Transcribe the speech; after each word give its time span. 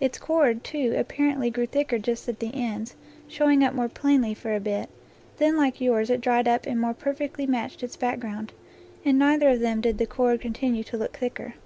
Its 0.00 0.16
cord, 0.18 0.64
too, 0.64 0.94
apparently 0.96 1.50
grew 1.50 1.66
thicker 1.66 1.98
just 1.98 2.26
at 2.30 2.40
the 2.40 2.50
ends, 2.54 2.94
showing 3.28 3.62
up 3.62 3.74
more 3.74 3.90
plainly 3.90 4.32
for 4.32 4.54
a 4.54 4.58
bit; 4.58 4.88
then 5.36 5.54
like 5.54 5.82
yours 5.82 6.08
it 6.08 6.22
dried 6.22 6.48
up 6.48 6.64
and 6.66 6.80
more 6.80 6.94
perfectly 6.94 7.46
matched 7.46 7.82
its 7.82 7.94
back 7.94 8.18
ground. 8.18 8.54
In 9.04 9.18
neither 9.18 9.50
of 9.50 9.60
them 9.60 9.82
did 9.82 9.98
the 9.98 10.06
cord 10.06 10.40
continue 10.40 10.82
to 10.84 10.96
look 10.96 11.18
thicker. 11.18 11.56